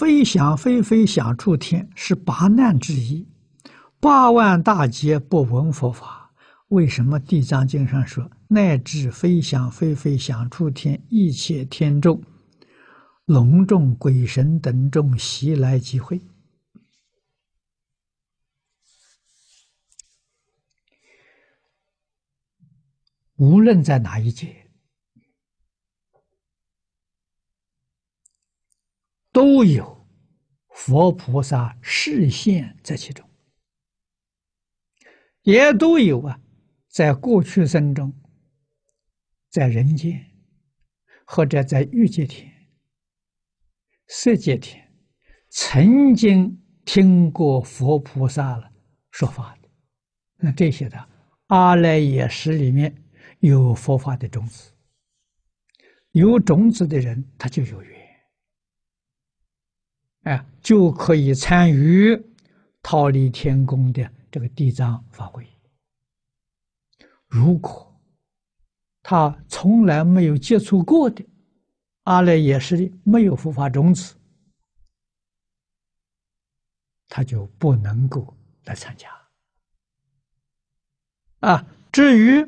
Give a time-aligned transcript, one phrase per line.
[0.00, 3.28] 非想非非想处天是八难之一，
[4.00, 6.32] 八万大劫不闻佛法。
[6.68, 12.22] 为什么地藏经上说乃至非想非非想处天，一切天众、
[13.26, 16.18] 龙众、鬼神等众悉来集会？
[23.36, 24.70] 无论在哪一界，
[29.32, 29.89] 都有
[30.82, 33.28] 佛菩萨示现在其中，
[35.42, 36.40] 也都有啊，
[36.88, 38.10] 在过去生中，
[39.50, 40.24] 在人间
[41.26, 42.50] 或者在欲界天、
[44.08, 44.90] 色界天，
[45.50, 48.72] 曾经听过佛菩萨了
[49.10, 49.68] 说法的，
[50.38, 51.08] 那这些的
[51.48, 52.96] 阿赖耶识里面
[53.40, 54.72] 有佛法的种子，
[56.12, 57.99] 有种子的人他就有缘。
[60.22, 62.22] 哎，就可以参与
[62.82, 65.46] 逃离天宫的这个地藏法会。
[67.26, 67.98] 如果
[69.02, 71.24] 他从来没有接触过的，
[72.02, 74.14] 阿赖耶识的没有佛法种子，
[77.08, 79.08] 他就不能够来参加。
[81.40, 82.46] 啊，至于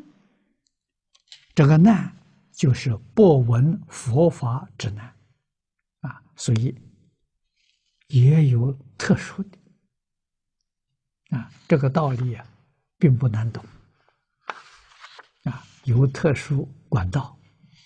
[1.54, 2.14] 这个难，
[2.52, 5.06] 就是不闻佛法之难。
[6.00, 6.76] 啊，所以。
[8.12, 9.58] 也有特殊的
[11.30, 12.46] 啊，这个道理啊，
[12.98, 13.64] 并不难懂
[15.44, 17.38] 啊，有特殊管道，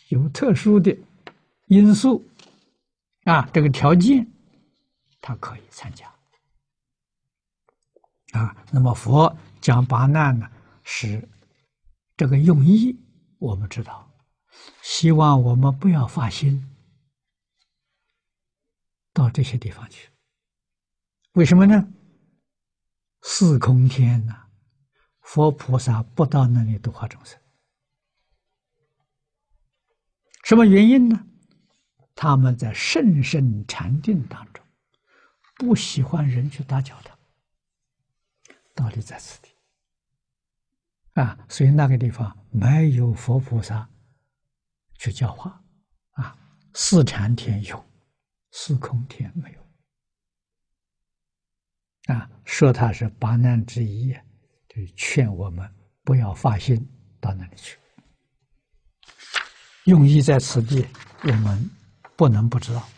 [0.08, 0.96] 有特殊的
[1.68, 2.28] 因素
[3.22, 4.26] 啊，这个条件，
[5.20, 6.12] 他可以参加
[8.32, 8.66] 啊。
[8.72, 10.50] 那么佛讲八难呢，
[10.82, 11.28] 是
[12.16, 12.98] 这个用意，
[13.38, 14.10] 我们知道，
[14.82, 16.68] 希望我们不要发心
[19.12, 20.10] 到这些地方去。
[21.36, 21.86] 为什么呢？
[23.20, 24.46] 四空天呐，
[25.20, 27.38] 佛菩萨不到那里度化众生。
[30.44, 31.26] 什么原因呢？
[32.14, 34.64] 他们在甚深禅定当中，
[35.56, 37.14] 不喜欢人去打搅他。
[38.74, 39.50] 道理在此地
[41.20, 43.86] 啊，所以那个地方没有佛菩萨
[44.94, 45.62] 去教化
[46.12, 46.34] 啊。
[46.72, 47.84] 四禅天有，
[48.52, 49.65] 四空天没有。
[52.46, 54.12] 说他是八难之一，
[54.68, 55.68] 就劝我们
[56.02, 56.88] 不要发心
[57.20, 57.76] 到那里去。
[59.84, 60.86] 用意在此地，
[61.24, 61.70] 我们
[62.16, 62.88] 不能不知道。